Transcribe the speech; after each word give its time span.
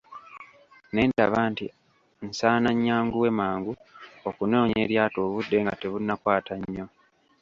Ne 0.93 1.01
ndaba 1.09 1.39
nti 1.51 1.65
nsaana 2.27 2.69
nnyanguwe 2.75 3.29
mangu 3.39 3.73
okunoonya 4.29 4.77
eryato 4.85 5.19
obudde 5.27 5.57
nga 5.63 5.73
tebunnakwata 5.79 6.53
nnyo. 6.61 6.85